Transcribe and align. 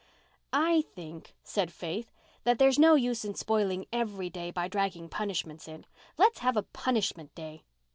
"I 0.51 0.81
think," 0.95 1.35
said 1.43 1.71
Faith, 1.71 2.11
"that 2.43 2.57
there's 2.57 2.79
no 2.79 2.95
use 2.95 3.23
in 3.23 3.35
spoiling 3.35 3.85
every 3.93 4.31
day 4.31 4.49
by 4.49 4.67
dragging 4.67 5.09
punishments 5.09 5.67
in. 5.67 5.85
Let's 6.17 6.39
have 6.39 6.57
a 6.57 6.63
punishment 6.63 7.35
day." 7.35 7.65